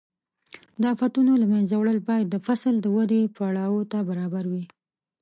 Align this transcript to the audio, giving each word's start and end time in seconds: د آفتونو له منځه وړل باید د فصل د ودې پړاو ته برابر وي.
د 0.81 0.83
آفتونو 0.93 1.31
له 1.41 1.47
منځه 1.53 1.73
وړل 1.77 1.99
باید 2.09 2.27
د 2.29 2.35
فصل 2.45 2.73
د 2.81 2.85
ودې 2.95 3.21
پړاو 3.35 3.89
ته 3.91 3.97
برابر 4.09 4.45
وي. 4.51 4.63